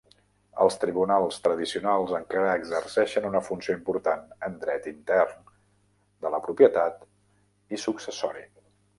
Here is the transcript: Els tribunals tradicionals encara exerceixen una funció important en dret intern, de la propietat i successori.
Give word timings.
Els 0.63 0.75
tribunals 0.83 1.35
tradicionals 1.47 2.13
encara 2.19 2.55
exerceixen 2.61 3.27
una 3.29 3.41
funció 3.49 3.75
important 3.79 4.23
en 4.47 4.55
dret 4.63 4.87
intern, 4.93 5.51
de 6.27 6.31
la 6.37 6.41
propietat 6.47 7.05
i 7.77 7.81
successori. 7.85 8.43